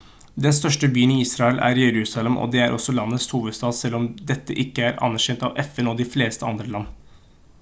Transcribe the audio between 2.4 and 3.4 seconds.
og det er også landets